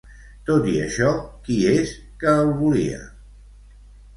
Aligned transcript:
Tot 0.49 0.63
i 0.69 0.71
això, 0.85 1.11
qui 1.49 1.57
és 1.73 1.93
que 2.25 2.35
el 2.45 2.51
volia? 2.63 3.07